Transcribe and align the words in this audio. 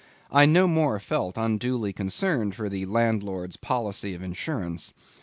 I 0.31 0.47
no 0.47 0.67
more 0.67 0.99
felt 0.99 1.37
unduly 1.37 1.93
concerned 1.93 2.55
for 2.55 2.69
the 2.69 2.87
landlord's 2.87 3.55
policy 3.55 4.15
of 4.15 4.23
insurance. 4.23 4.93